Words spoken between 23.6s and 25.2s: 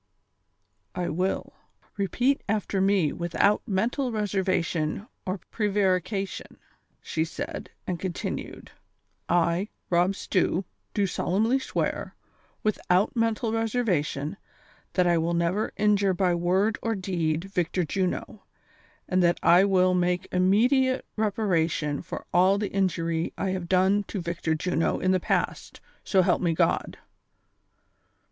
done to Victor Juno in the